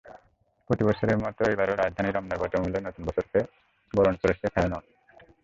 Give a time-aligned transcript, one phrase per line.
[0.69, 3.39] প্রতিবছরের মতো এবারও রাজধানীর রমনার বটমূলে নতুন বছরকে
[3.93, 4.83] বরণ করেছে ছায়ানট।